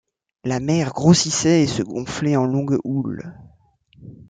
La 0.43 0.59
mer 0.59 0.93
grossissait 0.93 1.61
et 1.61 1.67
se 1.67 1.83
gonflait 1.83 2.35
en 2.35 2.45
longues 2.45 2.79
houles. 2.83 3.35